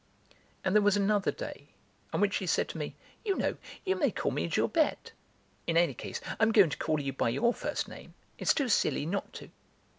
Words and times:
And 0.63 0.73
there 0.73 0.81
was 0.81 0.97
another 0.97 1.29
day 1.29 1.67
on 2.11 2.21
which 2.21 2.33
she 2.33 2.47
said 2.47 2.67
to 2.69 2.77
me: 2.79 2.95
"You 3.23 3.35
know, 3.35 3.57
you 3.85 3.95
may 3.95 4.09
call 4.09 4.31
me 4.31 4.47
'Gilberte'; 4.49 5.11
in 5.67 5.77
any 5.77 5.93
case, 5.93 6.19
I'm 6.39 6.51
going 6.51 6.71
to 6.71 6.77
call 6.77 6.99
you 6.99 7.13
by 7.13 7.29
your 7.29 7.53
first 7.53 7.87
name. 7.87 8.15
It's 8.39 8.55
too 8.55 8.67
silly 8.67 9.05
not 9.05 9.31
to." 9.33 9.51